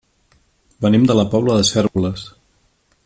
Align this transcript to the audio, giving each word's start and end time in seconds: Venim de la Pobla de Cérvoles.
Venim 0.85 1.05
de 1.11 1.17
la 1.19 1.27
Pobla 1.35 1.59
de 1.59 1.67
Cérvoles. 1.69 2.25